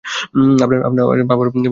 [0.63, 0.79] আপনার
[1.23, 1.69] বাবার বয়সী হবে।